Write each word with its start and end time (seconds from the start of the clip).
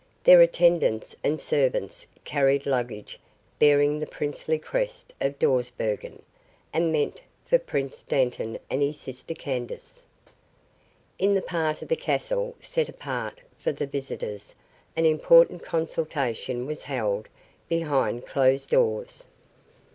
Their 0.23 0.41
attendants 0.41 1.15
and 1.23 1.39
servants 1.39 2.07
carried 2.23 2.65
luggage 2.65 3.19
bearing 3.59 3.99
the 3.99 4.07
princely 4.07 4.57
crest 4.57 5.13
of 5.21 5.37
Dawsbergen, 5.37 6.23
and 6.73 6.91
meant 6.91 7.21
for 7.45 7.59
Prince 7.59 8.01
Dantan 8.01 8.57
and 8.67 8.81
his 8.81 8.99
sister 8.99 9.35
Candace. 9.35 10.05
In 11.19 11.35
the 11.35 11.41
part 11.43 11.83
of 11.83 11.87
the 11.87 11.95
castle 11.95 12.55
set 12.59 12.89
apart 12.89 13.41
for 13.59 13.71
the 13.71 13.85
visitors 13.85 14.55
an 14.97 15.05
important 15.05 15.61
consultation 15.61 16.65
was 16.65 16.81
held 16.85 17.27
behind 17.69 18.25
closed 18.25 18.71
doors. 18.71 19.25